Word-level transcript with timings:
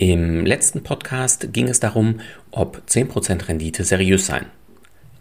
Im 0.00 0.46
letzten 0.46 0.84
Podcast 0.84 1.52
ging 1.52 1.66
es 1.66 1.80
darum, 1.80 2.20
ob 2.52 2.82
10% 2.88 3.48
Rendite 3.48 3.82
seriös 3.82 4.26
seien. 4.26 4.46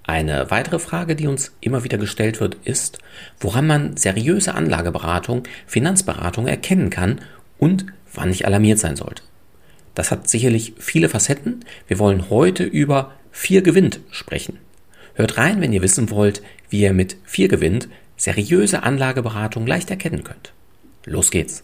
Eine 0.04 0.52
weitere 0.52 0.78
Frage, 0.78 1.16
die 1.16 1.26
uns 1.26 1.52
immer 1.62 1.84
wieder 1.84 1.98
gestellt 1.98 2.40
wird, 2.40 2.60
ist, 2.64 3.00
woran 3.40 3.66
man 3.66 3.98
seriöse 3.98 4.54
Anlageberatung, 4.54 5.44
Finanzberatung 5.66 6.46
erkennen 6.46 6.92
kann 6.92 7.22
und 7.58 7.88
wann 8.14 8.30
ich 8.30 8.46
alarmiert 8.46 8.78
sein 8.78 8.96
sollte. 8.96 9.24
Das 9.96 10.12
hat 10.12 10.30
sicherlich 10.30 10.76
viele 10.78 11.10
Facetten. 11.10 11.66
Wir 11.88 11.98
wollen 11.98 12.30
heute 12.30 12.64
über 12.64 13.14
vier 13.32 13.64
Gewinnt 13.64 14.00
sprechen. 14.12 14.60
Hört 15.16 15.40
rein, 15.40 15.60
wenn 15.60 15.74
ihr 15.74 15.82
wissen 15.82 16.12
wollt, 16.12 16.44
wie 16.70 16.82
ihr 16.82 16.94
mit 16.94 17.18
vier 17.24 17.48
Gewinnt 17.48 17.90
seriöse 18.16 18.84
Anlageberatung 18.84 19.66
leicht 19.66 19.90
erkennen 19.90 20.24
könnt. 20.24 20.54
Los 21.04 21.32
geht's! 21.32 21.64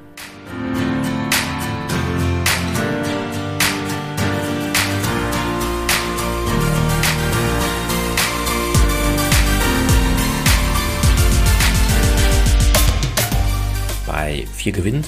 4 14.71 14.83
gewinnt, 14.83 15.07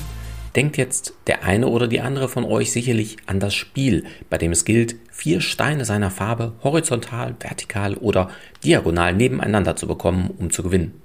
denkt 0.56 0.78
jetzt 0.78 1.14
der 1.28 1.44
eine 1.44 1.68
oder 1.68 1.88
die 1.88 2.02
andere 2.02 2.30
von 2.30 2.44
euch 2.44 2.72
sicherlich 2.72 3.18
an 3.26 3.40
das 3.40 3.56
Spiel, 3.56 4.04
bei 4.30 4.38
dem 4.38 4.52
es 4.52 4.66
gilt, 4.66 4.96
vier 5.12 5.42
Steine 5.42 5.86
seiner 5.86 6.12
Farbe 6.12 6.54
horizontal, 6.64 7.36
vertikal 7.40 7.96
oder 7.96 8.30
diagonal 8.64 9.14
nebeneinander 9.14 9.76
zu 9.76 9.88
bekommen, 9.88 10.32
um 10.38 10.52
zu 10.52 10.64
gewinnen. 10.64 11.02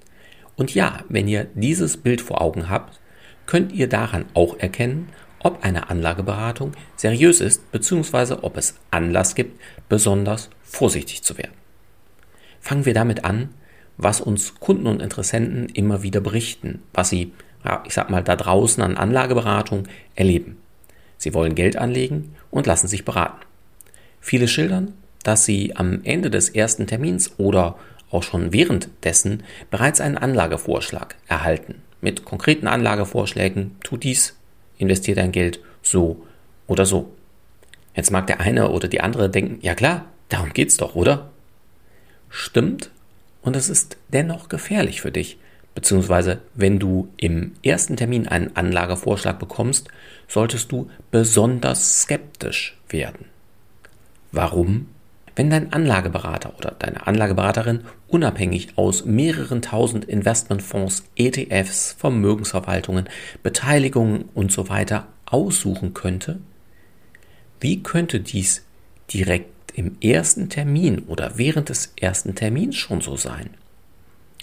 Und 0.57 0.75
ja, 0.75 1.05
wenn 1.09 1.29
ihr 1.29 1.47
dieses 1.55 1.97
Bild 1.97 2.21
vor 2.21 2.43
Augen 2.43 2.69
habt, 2.69 3.01
könnt 3.47 3.73
ihr 3.73 3.89
daran 3.89 4.27
auch 4.35 4.59
erkennen, 4.59 5.09
ob 5.39 5.65
eine 5.65 5.89
Anlageberatung 5.89 6.73
seriös 6.97 7.41
ist 7.41 7.71
bzw. 7.71 8.39
ob 8.43 8.57
es 8.57 8.75
Anlass 8.91 9.37
gibt, 9.37 9.61
besonders 9.89 10.51
vorsichtig 10.63 11.23
zu 11.23 11.39
werden. 11.39 11.55
Fangen 12.61 12.85
wir 12.85 12.95
damit 12.95 13.25
an, 13.25 13.51
was 13.97 14.21
uns 14.21 14.57
Kunden 14.57 14.89
und 14.89 15.01
Interessenten 15.01 15.69
immer 15.69 16.03
wieder 16.03 16.21
berichten, 16.21 16.83
was 16.93 17.11
sie 17.11 17.33
ja, 17.65 17.83
ich 17.87 17.95
sag 17.95 18.11
mal, 18.11 18.23
da 18.23 18.37
draußen 18.37 18.83
an 18.83 18.97
Anlageberatung 18.97 19.85
erleben. 20.15 20.59
Sie 21.17 21.35
wollen 21.35 21.55
Geld 21.55 21.77
anlegen 21.77 22.35
und 22.51 22.67
lassen 22.67 22.89
sich 22.89 23.05
beraten. 23.05 23.45
Viele 24.21 24.49
schildern, 24.49 24.95
dass 25.23 25.45
sie 25.45 25.77
am 25.77 26.01
Ende 26.05 26.31
des 26.31 26.49
ersten 26.49 26.87
Termins 26.87 27.39
oder 27.39 27.77
auch 28.11 28.23
schon 28.23 28.53
währenddessen 28.53 29.43
bereits 29.71 30.01
einen 30.01 30.17
Anlagevorschlag 30.17 31.17
erhalten. 31.27 31.83
Mit 32.01 32.25
konkreten 32.25 32.67
Anlagevorschlägen, 32.67 33.77
tu 33.83 33.97
dies, 33.97 34.37
investier 34.79 35.15
dein 35.15 35.33
Geld 35.33 35.61
so 35.83 36.25
oder 36.67 36.87
so. 36.87 37.13
Jetzt 37.95 38.13
mag 38.13 38.27
der 38.29 38.41
eine 38.41 38.71
oder 38.71 38.87
die 38.87 39.01
andere 39.01 39.29
denken, 39.29 39.59
ja 39.61 39.75
klar, 39.75 40.07
darum 40.29 40.53
geht's 40.53 40.77
doch, 40.77 40.95
oder? 40.95 41.31
Stimmt, 42.31 42.91
und 43.43 43.57
es 43.57 43.69
ist 43.69 43.97
dennoch 44.09 44.49
gefährlich 44.49 45.01
für 45.01 45.11
dich, 45.11 45.39
beziehungsweise 45.79 46.41
wenn 46.57 46.81
du 46.81 47.09
im 47.19 47.53
ersten 47.63 47.97
Termin 47.97 48.27
einen 48.27 48.57
Anlagevorschlag 48.57 49.39
bekommst, 49.39 49.87
solltest 50.27 50.73
du 50.73 50.91
besonders 51.13 52.01
skeptisch 52.03 52.77
werden. 52.89 53.27
Warum? 54.33 54.89
Wenn 55.37 55.51
dein 55.51 55.73
Anlageberater 55.73 56.53
oder 56.59 56.73
deine 56.77 57.07
Anlageberaterin 57.07 57.85
unabhängig 58.09 58.71
aus 58.75 59.05
mehreren 59.05 59.63
tausend 59.63 60.05
Investmentfonds, 60.07 61.05
ETFs, 61.15 61.95
Vermögensverwaltungen, 61.97 63.09
Beteiligungen 63.45 64.25
und 64.35 64.51
so 64.51 64.67
aussuchen 65.27 65.95
könnte, 65.95 66.41
wie 67.61 67.85
könnte 67.85 68.19
dies 68.19 68.65
direkt 69.15 69.75
im 69.75 69.97
ersten 70.01 70.49
Termin 70.49 71.05
oder 71.07 71.39
während 71.39 71.69
des 71.69 71.93
ersten 72.01 72.35
Termins 72.35 72.75
schon 72.75 73.01
so 73.01 73.17
sein? 73.17 73.51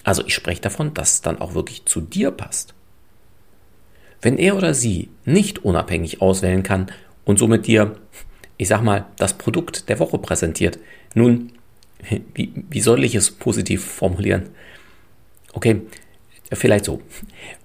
Also 0.05 0.23
ich 0.25 0.35
spreche 0.35 0.61
davon, 0.61 0.93
dass 0.93 1.15
es 1.15 1.21
dann 1.21 1.41
auch 1.41 1.55
wirklich 1.55 1.85
zu 1.85 1.99
dir 1.99 2.29
passt. 2.29 2.75
Wenn 4.21 4.37
er 4.37 4.55
oder 4.55 4.73
sie 4.73 5.09
nicht 5.25 5.65
unabhängig 5.65 6.21
auswählen 6.21 6.63
kann 6.63 6.91
und 7.25 7.39
somit 7.39 7.65
dir, 7.65 7.97
ich 8.55 8.67
sag 8.67 8.83
mal, 8.83 9.05
das 9.17 9.33
Produkt 9.33 9.89
der 9.89 9.99
Woche 9.99 10.19
präsentiert, 10.19 10.77
nun, 11.15 11.51
wie, 12.35 12.53
wie 12.69 12.81
soll 12.81 13.03
ich 13.03 13.15
es 13.15 13.31
positiv 13.31 13.83
formulieren? 13.83 14.49
Okay, 15.53 15.81
vielleicht 16.53 16.85
so. 16.85 17.01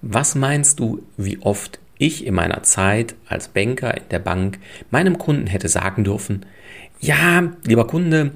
Was 0.01 0.33
meinst 0.33 0.79
du, 0.79 1.03
wie 1.17 1.37
oft 1.41 1.79
ich 1.99 2.25
in 2.25 2.33
meiner 2.33 2.63
Zeit 2.63 3.13
als 3.27 3.49
Banker 3.49 3.95
in 3.95 4.09
der 4.09 4.19
Bank 4.19 4.57
meinem 4.89 5.19
Kunden 5.19 5.45
hätte 5.45 5.69
sagen 5.69 6.03
dürfen, 6.03 6.47
ja, 6.99 7.53
lieber 7.65 7.85
Kunde, 7.85 8.31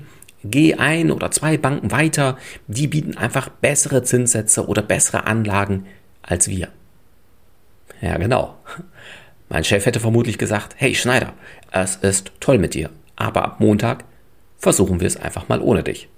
geh 0.51 0.75
ein 0.75 1.11
oder 1.11 1.31
zwei 1.31 1.57
Banken 1.57 1.91
weiter, 1.91 2.37
die 2.67 2.87
bieten 2.87 3.17
einfach 3.17 3.49
bessere 3.49 4.03
Zinssätze 4.03 4.67
oder 4.67 4.81
bessere 4.81 5.25
Anlagen 5.25 5.85
als 6.21 6.47
wir. 6.47 6.69
Ja, 8.01 8.17
genau. 8.17 8.55
Mein 9.49 9.63
Chef 9.63 9.85
hätte 9.85 9.99
vermutlich 9.99 10.37
gesagt, 10.37 10.75
hey 10.77 10.95
Schneider, 10.95 11.33
es 11.71 11.97
ist 11.97 12.31
toll 12.39 12.57
mit 12.57 12.73
dir, 12.73 12.89
aber 13.15 13.45
ab 13.45 13.59
Montag 13.59 14.03
versuchen 14.57 14.99
wir 14.99 15.07
es 15.07 15.17
einfach 15.17 15.47
mal 15.47 15.61
ohne 15.61 15.83
dich. 15.83 16.09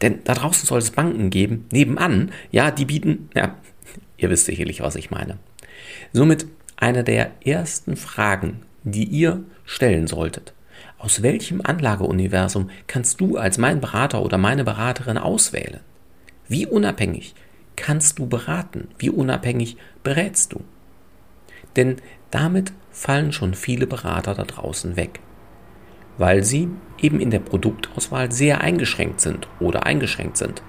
Denn 0.00 0.20
da 0.24 0.34
draußen 0.34 0.66
soll 0.66 0.78
es 0.78 0.90
Banken 0.90 1.30
geben, 1.30 1.66
nebenan, 1.70 2.32
ja, 2.50 2.70
die 2.70 2.84
bieten, 2.84 3.28
ja, 3.34 3.56
ihr 4.16 4.30
wisst 4.30 4.46
sicherlich, 4.46 4.80
was 4.80 4.96
ich 4.96 5.10
meine. 5.10 5.38
Somit 6.12 6.46
eine 6.76 7.04
der 7.04 7.32
ersten 7.44 7.96
Fragen, 7.96 8.62
die 8.82 9.04
ihr 9.04 9.44
stellen 9.64 10.06
solltet. 10.06 10.53
Aus 11.04 11.22
welchem 11.22 11.60
Anlageuniversum 11.62 12.70
kannst 12.86 13.20
du 13.20 13.36
als 13.36 13.58
mein 13.58 13.82
Berater 13.82 14.22
oder 14.22 14.38
meine 14.38 14.64
Beraterin 14.64 15.18
auswählen? 15.18 15.80
Wie 16.48 16.64
unabhängig 16.64 17.34
kannst 17.76 18.18
du 18.18 18.26
beraten? 18.26 18.88
Wie 18.96 19.10
unabhängig 19.10 19.76
berätst 20.02 20.54
du? 20.54 20.64
Denn 21.76 21.96
damit 22.30 22.72
fallen 22.90 23.32
schon 23.32 23.52
viele 23.52 23.86
Berater 23.86 24.34
da 24.34 24.44
draußen 24.44 24.96
weg, 24.96 25.20
weil 26.16 26.42
sie 26.42 26.70
eben 26.98 27.20
in 27.20 27.30
der 27.30 27.40
Produktauswahl 27.40 28.32
sehr 28.32 28.62
eingeschränkt 28.62 29.20
sind 29.20 29.46
oder 29.60 29.84
eingeschränkt 29.84 30.38
sind. 30.38 30.62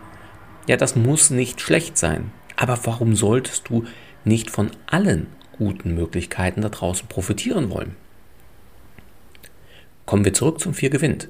Ja, 0.68 0.76
das 0.76 0.98
muss 0.98 1.30
nicht 1.30 1.62
schlecht 1.62 1.98
sein, 1.98 2.34
aber 2.58 2.78
warum 2.84 3.16
solltest 3.16 3.70
du 3.70 3.86
nicht 4.26 4.52
von 4.52 4.70
allen 4.86 5.28
guten 5.58 5.96
Möglichkeiten 5.96 6.60
da 6.60 6.68
draußen 6.68 7.08
profitieren 7.08 7.70
wollen? 7.70 7.96
Kommen 10.06 10.26
wir 10.26 10.34
zurück 10.34 10.60
zum 10.60 10.74
Vier 10.74 10.90
gewinnt. 10.90 11.30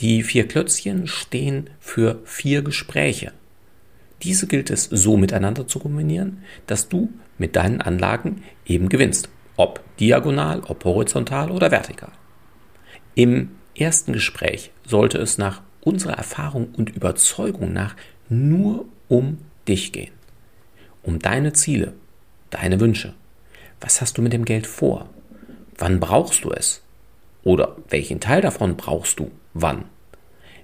Die 0.00 0.22
vier 0.22 0.48
Klötzchen 0.48 1.06
stehen 1.06 1.70
für 1.80 2.20
vier 2.24 2.62
Gespräche. 2.62 3.32
Diese 4.22 4.46
gilt 4.46 4.70
es 4.70 4.84
so 4.84 5.16
miteinander 5.16 5.66
zu 5.66 5.78
kombinieren, 5.78 6.42
dass 6.66 6.88
du 6.88 7.12
mit 7.38 7.56
deinen 7.56 7.80
Anlagen 7.80 8.42
eben 8.66 8.88
gewinnst. 8.88 9.28
Ob 9.56 9.80
diagonal, 9.98 10.62
ob 10.66 10.84
horizontal 10.84 11.50
oder 11.50 11.70
vertikal. 11.70 12.12
Im 13.14 13.50
ersten 13.76 14.12
Gespräch 14.12 14.70
sollte 14.84 15.18
es 15.18 15.38
nach 15.38 15.62
unserer 15.80 16.14
Erfahrung 16.14 16.68
und 16.76 16.90
Überzeugung 16.90 17.72
nach 17.72 17.94
nur 18.28 18.86
um 19.08 19.38
dich 19.68 19.92
gehen. 19.92 20.12
Um 21.02 21.18
deine 21.18 21.52
Ziele, 21.52 21.92
deine 22.50 22.80
Wünsche. 22.80 23.14
Was 23.80 24.00
hast 24.00 24.18
du 24.18 24.22
mit 24.22 24.32
dem 24.32 24.44
Geld 24.44 24.66
vor? 24.66 25.10
Wann 25.76 26.00
brauchst 26.00 26.44
du 26.44 26.50
es? 26.50 26.83
Oder 27.44 27.76
welchen 27.90 28.20
Teil 28.20 28.40
davon 28.40 28.76
brauchst 28.76 29.20
du? 29.20 29.30
Wann? 29.52 29.84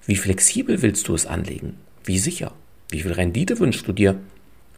Wie 0.05 0.15
flexibel 0.15 0.81
willst 0.81 1.07
du 1.07 1.15
es 1.15 1.27
anlegen? 1.27 1.77
Wie 2.03 2.17
sicher? 2.17 2.53
Wie 2.89 3.01
viel 3.01 3.13
Rendite 3.13 3.59
wünschst 3.59 3.87
du 3.87 3.93
dir? 3.93 4.19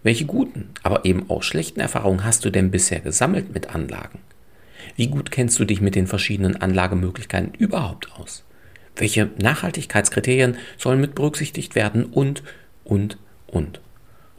Welche 0.04 0.26
guten, 0.26 0.70
aber 0.84 1.06
eben 1.06 1.30
auch 1.30 1.44
schlechten 1.44 1.80
Erfahrungen 1.80 2.26
hast 2.26 2.44
du 2.44 2.50
denn 2.50 2.72
bisher 2.72 3.00
gesammelt 3.00 3.54
mit 3.54 3.74
Anlagen? 3.74 4.20
Wie 4.98 5.08
gut 5.08 5.32
kennst 5.32 5.58
du 5.60 5.66
dich 5.66 5.80
mit 5.80 5.96
den 5.96 6.08
verschiedenen 6.08 6.58
Anlagemöglichkeiten 6.58 7.54
überhaupt 7.54 8.12
aus? 8.20 8.44
Welche 8.98 9.30
Nachhaltigkeitskriterien 9.38 10.58
sollen 10.78 11.00
mit 11.00 11.16
berücksichtigt 11.16 11.74
werden? 11.74 12.04
Und, 12.06 12.44
und, 12.84 13.18
und. 13.48 13.80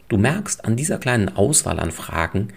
Du 0.07 0.17
merkst 0.17 0.65
an 0.65 0.75
dieser 0.75 0.99
kleinen 0.99 1.35
Auswahl 1.35 1.79
an 1.79 1.91
Fragen, 1.91 2.49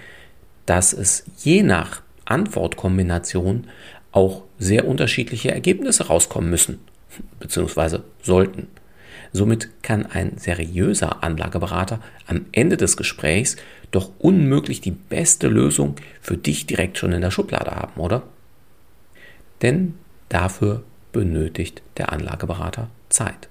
dass 0.67 0.93
es 0.93 1.25
je 1.39 1.63
nach 1.63 2.03
Antwortkombination 2.27 3.67
auch 4.13 4.43
sehr 4.59 4.87
unterschiedliche 4.87 5.51
Ergebnisse 5.51 6.07
rauskommen 6.07 6.51
müssen, 6.51 6.81
beziehungsweise 7.41 8.05
sollten. 8.23 8.69
Somit 9.33 9.69
kann 9.83 10.07
ein 10.07 10.39
seriöser 10.39 11.23
Anlageberater 11.23 12.01
am 12.27 12.47
Ende 12.53 12.77
des 12.77 12.97
Gesprächs 12.97 13.57
doch 13.91 14.11
unmöglich 14.19 14.81
die 14.81 14.91
beste 14.91 15.49
Lösung 15.49 15.97
für 16.21 16.37
dich 16.37 16.67
direkt 16.67 16.99
schon 16.99 17.13
in 17.13 17.21
der 17.21 17.31
Schublade 17.31 17.71
haben, 17.71 18.01
oder? 18.01 18.23
Denn 19.63 19.95
dafür 20.29 20.83
benötigt 21.13 21.83
der 21.97 22.13
Anlageberater 22.13 22.89
Zeit. 23.09 23.49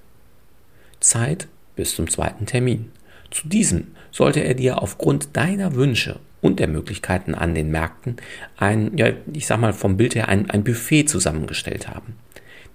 Zeit 1.00 1.48
bis 1.76 1.96
zum 1.96 2.10
zweiten 2.10 2.46
Termin. 2.46 2.92
Zu 3.30 3.48
diesem 3.48 3.96
sollte 4.12 4.40
er 4.40 4.54
dir 4.54 4.82
aufgrund 4.82 5.36
deiner 5.36 5.76
Wünsche 5.76 6.20
und 6.48 6.60
der 6.60 6.68
Möglichkeiten 6.68 7.36
an 7.36 7.54
den 7.54 7.70
Märkten 7.70 8.18
ein, 8.58 8.98
ja, 8.98 9.12
ich 9.32 9.46
sag 9.46 9.60
mal 9.60 9.74
vom 9.74 9.98
Bild 9.98 10.16
her 10.16 10.28
ein, 10.28 10.50
ein 10.50 10.64
Buffet 10.64 11.06
zusammengestellt 11.06 11.88
haben. 11.88 12.16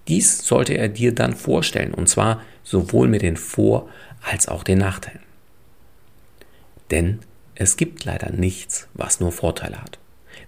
Dies 0.08 0.46
sollte 0.46 0.74
er 0.74 0.88
dir 0.88 1.14
dann 1.14 1.34
vorstellen 1.34 1.94
und 1.94 2.08
zwar 2.08 2.42
sowohl 2.62 3.08
mit 3.08 3.22
den 3.22 3.36
Vor- 3.36 3.88
als 4.22 4.48
auch 4.48 4.62
den 4.62 4.78
Nachteilen. 4.78 5.22
Denn 6.90 7.20
es 7.54 7.76
gibt 7.76 8.04
leider 8.04 8.30
nichts, 8.30 8.88
was 8.94 9.20
nur 9.20 9.32
Vorteile 9.32 9.80
hat. 9.80 9.98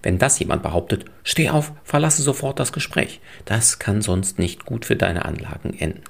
Wenn 0.01 0.17
das 0.17 0.39
jemand 0.39 0.63
behauptet, 0.63 1.05
steh 1.23 1.49
auf, 1.49 1.71
verlasse 1.83 2.21
sofort 2.21 2.59
das 2.59 2.71
Gespräch. 2.71 3.19
Das 3.45 3.79
kann 3.79 4.01
sonst 4.01 4.39
nicht 4.39 4.65
gut 4.65 4.85
für 4.85 4.95
deine 4.95 5.25
Anlagen 5.25 5.73
enden. 5.73 6.03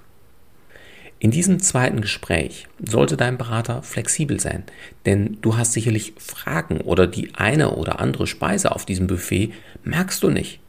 In 1.26 1.32
diesem 1.32 1.60
zweiten 1.60 2.02
Gespräch 2.02 2.68
sollte 2.88 3.18
dein 3.18 3.40
Berater 3.40 3.82
flexibel 3.82 4.40
sein, 4.40 4.62
denn 5.08 5.40
du 5.42 5.58
hast 5.58 5.74
sicherlich 5.74 6.14
Fragen 6.20 6.82
oder 6.82 7.08
die 7.08 7.34
eine 7.34 7.72
oder 7.72 8.00
andere 8.00 8.28
Speise 8.28 8.72
auf 8.72 8.86
diesem 8.86 9.08
Buffet 9.08 9.52
magst 9.84 10.22
du 10.22 10.30
nicht 10.30 10.60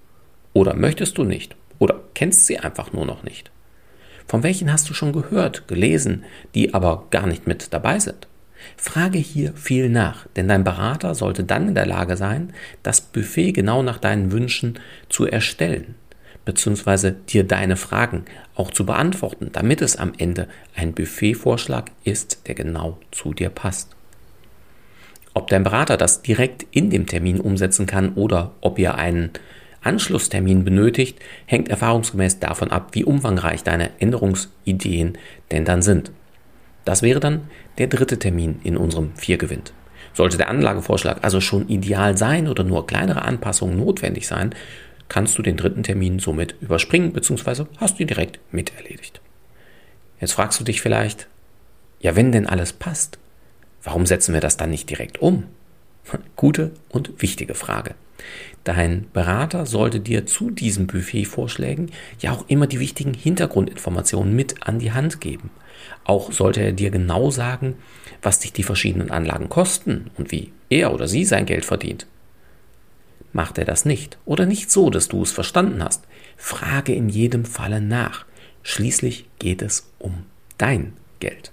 oder 0.55 0.73
möchtest 0.73 1.19
du 1.19 1.25
nicht 1.25 1.57
oder 1.79 2.01
kennst 2.15 2.47
sie 2.47 2.59
einfach 2.59 2.95
nur 2.95 3.05
noch 3.05 3.23
nicht. 3.23 3.51
Von 4.27 4.43
welchen 4.43 4.73
hast 4.73 4.89
du 4.89 4.95
schon 4.95 5.13
gehört, 5.13 5.69
gelesen, 5.69 6.25
die 6.55 6.73
aber 6.73 7.05
gar 7.11 7.27
nicht 7.27 7.47
mit 7.47 7.75
dabei 7.75 7.99
sind? 7.99 8.27
Frage 8.79 9.19
hier 9.19 9.53
viel 9.53 9.91
nach, 9.91 10.27
denn 10.37 10.49
dein 10.49 10.65
Berater 10.65 11.15
sollte 11.15 11.45
dann 11.45 11.69
in 11.69 11.75
der 11.75 11.85
Lage 11.85 12.17
sein, 12.17 12.55
das 12.83 13.03
Buffet 13.03 13.53
genau 13.53 13.83
nach 13.83 13.99
deinen 13.99 14.33
Wünschen 14.33 14.79
zu 15.11 15.27
erstellen, 15.27 15.97
beziehungsweise 16.47 17.13
dir 17.13 17.45
deine 17.45 17.77
Fragen 17.77 18.25
auch 18.55 18.71
zu 18.71 18.87
beantworten, 18.87 19.51
damit 19.53 19.83
es 19.83 19.97
am 19.97 20.13
Ende 20.17 20.49
ein 20.75 20.95
Buffetvorschlag 20.95 21.91
ist, 22.05 22.47
der 22.47 22.55
genau 22.55 22.99
zu 23.11 23.35
dir 23.35 23.51
passt. 23.51 23.95
Ob 25.35 25.49
dein 25.49 25.65
Berater 25.65 25.99
das 25.99 26.23
direkt 26.23 26.65
in 26.71 26.89
dem 26.89 27.07
Termin 27.07 27.41
umsetzen 27.41 27.85
kann 27.85 28.15
oder 28.15 28.53
ob 28.63 28.79
ihr 28.79 28.95
einen 28.95 29.33
Anschlusstermin 29.83 30.65
benötigt, 30.65 31.19
hängt 31.45 31.69
erfahrungsgemäß 31.69 32.41
davon 32.41 32.71
ab, 32.71 32.89
wie 32.93 33.05
umfangreich 33.05 33.63
deine 33.63 33.91
Änderungsideen 34.01 35.19
denn 35.51 35.65
dann 35.67 35.83
sind. 35.83 36.11
Das 36.87 37.03
wäre 37.03 37.21
dann 37.21 37.43
der 37.79 37.89
dritte 37.89 38.19
Termin 38.19 38.61
in 38.65 38.77
unserem 38.77 39.15
Viergewinn. 39.17 39.63
Sollte 40.15 40.39
der 40.39 40.49
Anlagevorschlag 40.49 41.19
also 41.23 41.43
schon 41.43 41.69
ideal 41.69 42.17
sein 42.17 42.49
oder 42.49 42.65
nur 42.65 42.87
kleinere 42.87 43.23
Anpassungen 43.23 43.77
notwendig 43.77 44.27
sein, 44.27 44.55
kannst 45.09 45.39
du 45.39 45.43
den 45.43 45.57
dritten 45.57 45.83
Termin 45.83 46.19
somit 46.19 46.57
überspringen 46.61 47.13
bzw. 47.13 47.67
hast 47.79 47.99
du 47.99 48.03
ihn 48.03 48.09
direkt 48.09 48.41
miterledigt. 48.53 49.21
Jetzt 50.21 50.33
fragst 50.33 50.59
du 50.61 50.65
dich 50.65 50.81
vielleicht, 50.81 51.29
ja 52.01 52.17
wenn 52.17 52.33
denn 52.33 52.47
alles 52.47 52.73
passt, 52.73 53.19
warum 53.83 54.07
setzen 54.07 54.35
wir 54.35 54.41
das 54.41 54.57
dann 54.57 54.71
nicht 54.71 54.91
direkt 54.91 55.19
um? 55.19 55.45
Gute 56.37 56.73
und 56.89 57.23
wichtige 57.23 57.55
Frage. 57.55 57.95
Dein 58.65 59.07
Berater 59.13 59.67
sollte 59.67 60.01
dir 60.01 60.27
zu 60.27 60.51
diesen 60.51 60.87
Buffet-Vorschlägen 60.87 61.93
ja 62.21 62.33
auch 62.33 62.45
immer 62.49 62.67
die 62.67 62.81
wichtigen 62.81 63.15
Hintergrundinformationen 63.15 64.35
mit 64.35 64.67
an 64.67 64.79
die 64.79 64.93
Hand 64.93 65.21
geben. 65.21 65.51
Auch 66.05 66.33
sollte 66.33 66.63
er 66.63 66.73
dir 66.73 66.91
genau 66.91 67.31
sagen, 67.31 67.77
was 68.23 68.41
dich 68.41 68.53
die 68.53 68.63
verschiedenen 68.63 69.11
Anlagen 69.11 69.49
kosten 69.49 70.11
und 70.17 70.33
wie 70.33 70.53
er 70.69 70.93
oder 70.93 71.07
sie 71.07 71.25
sein 71.25 71.47
Geld 71.47 71.65
verdient. 71.65 72.07
Macht 73.37 73.59
er 73.59 73.67
das 73.67 73.85
nicht 73.85 74.17
oder 74.25 74.47
nicht 74.47 74.71
so, 74.71 74.89
dass 74.89 75.09
du 75.09 75.21
es 75.21 75.31
verstanden 75.31 75.85
hast, 75.85 76.05
frage 76.39 76.95
in 76.95 77.11
jedem 77.11 77.45
Falle 77.45 77.83
nach. 77.83 78.25
Schließlich 78.63 79.29
geht 79.39 79.61
es 79.61 79.93
um 79.99 80.25
dein 80.57 80.95
Geld. 81.21 81.53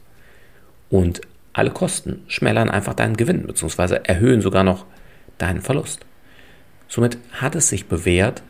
Und 0.90 1.20
alle 1.52 1.72
Kosten 1.72 2.24
schmälern 2.30 2.70
einfach 2.70 2.94
deinen 2.94 3.18
Gewinn 3.18 3.46
bzw. 3.48 4.00
erhöhen 4.06 4.40
sogar 4.40 4.64
noch 4.64 4.86
deinen 5.38 5.60
Verlust. 5.60 6.06
Somit 6.88 7.18
hat 7.34 7.54
es 7.54 7.68
sich 7.68 7.88
bewährt, 7.88 8.44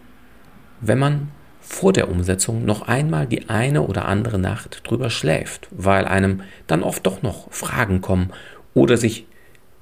wenn 0.80 1.00
man 1.00 1.32
vor 1.60 1.92
der 1.92 2.10
Umsetzung 2.12 2.66
noch 2.66 2.84
einmal 2.84 3.26
die 3.26 3.50
eine 3.50 3.82
oder 3.82 4.06
andere 4.06 4.38
Nacht 4.38 4.88
drüber 4.88 5.10
schläft, 5.10 5.70
weil 5.72 6.06
einem 6.06 6.44
dann 6.68 6.84
oft 6.84 7.08
doch 7.08 7.24
noch 7.24 7.52
Fragen 7.52 8.00
kommen 8.00 8.32
oder 8.76 8.96
sich 8.96 9.26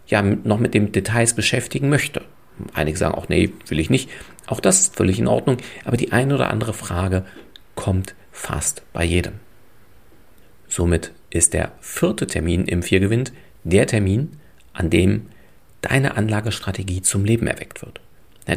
ja 0.07 0.21
noch 0.21 0.59
mit 0.59 0.73
den 0.73 0.93
Details 0.93 1.33
beschäftigen 1.33 1.89
möchte. 1.89 2.21
Einige 2.73 2.97
sagen 2.97 3.15
auch, 3.15 3.29
nee, 3.29 3.51
will 3.67 3.79
ich 3.79 3.89
nicht. 3.89 4.09
Auch 4.47 4.59
das 4.59 4.81
ist 4.81 4.95
völlig 4.95 5.19
in 5.19 5.27
Ordnung, 5.27 5.57
aber 5.85 5.97
die 5.97 6.11
eine 6.11 6.35
oder 6.35 6.49
andere 6.49 6.73
Frage 6.73 7.25
kommt 7.75 8.15
fast 8.31 8.83
bei 8.93 9.03
jedem. 9.03 9.33
Somit 10.67 11.11
ist 11.29 11.53
der 11.53 11.71
vierte 11.79 12.27
Termin 12.27 12.65
im 12.65 12.83
Viergewinn 12.83 13.25
der 13.63 13.87
Termin, 13.87 14.37
an 14.73 14.89
dem 14.89 15.27
deine 15.81 16.15
Anlagestrategie 16.15 17.01
zum 17.01 17.25
Leben 17.25 17.47
erweckt 17.47 17.81
wird. 17.81 18.01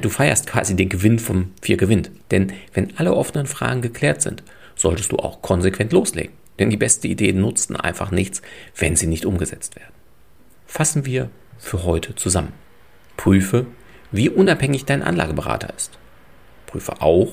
Du 0.00 0.08
feierst 0.08 0.46
quasi 0.46 0.76
den 0.76 0.88
Gewinn 0.88 1.18
vom 1.18 1.52
Vier 1.60 1.76
gewinnt. 1.76 2.10
Denn 2.30 2.52
wenn 2.72 2.96
alle 2.96 3.14
offenen 3.14 3.46
Fragen 3.46 3.82
geklärt 3.82 4.22
sind, 4.22 4.42
solltest 4.74 5.12
du 5.12 5.16
auch 5.16 5.42
konsequent 5.42 5.92
loslegen. 5.92 6.32
Denn 6.58 6.70
die 6.70 6.76
besten 6.76 7.06
Ideen 7.06 7.40
nutzen 7.40 7.76
einfach 7.76 8.10
nichts, 8.10 8.42
wenn 8.76 8.96
sie 8.96 9.06
nicht 9.06 9.26
umgesetzt 9.26 9.76
werden. 9.76 9.92
Fassen 10.66 11.06
wir 11.06 11.30
für 11.58 11.84
heute 11.84 12.14
zusammen. 12.14 12.52
Prüfe, 13.16 13.66
wie 14.14 14.28
unabhängig 14.28 14.84
dein 14.84 15.02
Anlageberater 15.02 15.74
ist. 15.76 15.98
Prüfe 16.66 17.00
auch, 17.00 17.32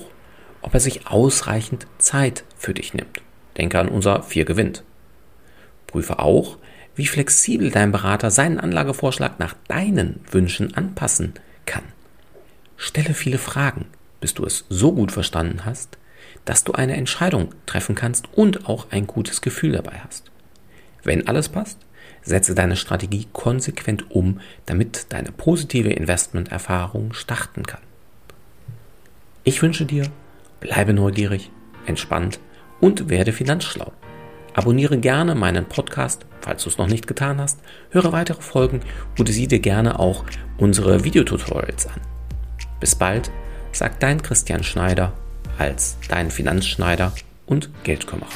ob 0.63 0.74
er 0.74 0.80
sich 0.80 1.06
ausreichend 1.06 1.86
Zeit 2.00 2.44
für 2.57 2.74
dich 2.74 2.95
nimmt. 2.95 3.22
Denke 3.56 3.80
an 3.80 3.88
unser 3.88 4.24
Vier 4.24 4.45
gewinnt. 4.45 4.83
Prüfe 5.86 6.18
auch, 6.18 6.57
wie 6.95 7.06
flexibel 7.06 7.69
dein 7.69 7.92
Berater 7.92 8.31
seinen 8.31 8.60
Anlagevorschlag 8.60 9.38
nach 9.38 9.54
deinen 9.68 10.22
Wünschen 10.31 10.74
anpassen 10.74 11.33
kann. 11.68 11.83
Stelle 12.78 13.13
viele 13.13 13.38
Fragen, 13.38 13.86
bis 14.19 14.34
du 14.34 14.44
es 14.44 14.66
so 14.69 14.92
gut 14.92 15.12
verstanden 15.12 15.66
hast, 15.66 16.00
dass 16.45 16.63
du 16.63 16.72
eine 16.72 16.98
Entscheidung 16.98 17.54
treffen 17.68 17.94
kannst 17.94 18.25
und 18.34 18.68
auch 18.68 18.88
ein 18.89 19.06
gutes 19.06 19.42
Gefühl 19.42 19.74
dabei 19.74 20.01
hast. 20.04 20.31
Wenn 21.04 21.27
alles 21.27 21.50
passt, 21.50 21.77
setze 22.21 22.56
deine 22.56 22.75
Strategie 22.75 23.27
konsequent 23.33 24.12
um, 24.12 24.39
damit 24.65 25.07
deine 25.10 25.31
positive 25.31 25.91
Investmenterfahrung 25.91 27.13
starten 27.13 27.63
kann. 27.63 27.81
Ich 29.43 29.62
wünsche 29.62 29.86
dir, 29.86 30.05
bleibe 30.60 30.93
neugierig, 30.93 31.51
entspannt 31.86 32.39
und 32.79 33.10
werde 33.10 33.34
finanzschlau. 33.34 33.91
Abonniere 34.53 34.98
gerne 34.98 35.34
meinen 35.34 35.65
Podcast, 35.65 36.25
falls 36.41 36.63
du 36.63 36.69
es 36.69 36.77
noch 36.77 36.88
nicht 36.88 37.07
getan 37.07 37.39
hast, 37.39 37.60
höre 37.89 38.12
weitere 38.12 38.41
Folgen 38.41 38.81
und 39.17 39.29
sieh 39.29 39.48
dir 39.48 39.60
gerne 39.60 40.00
auch 40.00 40.25
unsere 40.57 41.03
Videotutorials 41.03 41.88
an. 41.88 42.01
Bis 42.79 42.96
bald, 42.96 43.31
sagt 43.72 44.03
dein 44.03 44.22
Christian 44.22 44.63
Schneider 44.63 45.13
als 45.57 45.98
dein 46.10 46.31
Finanzschneider 46.31 47.13
und 47.46 47.69
Geldkümmerer. 47.84 48.27